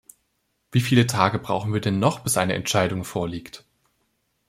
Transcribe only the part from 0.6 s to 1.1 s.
Wie viele